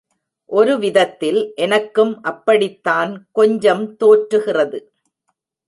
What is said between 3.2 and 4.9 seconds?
கொஞ்சம் தோற்றுகிறது.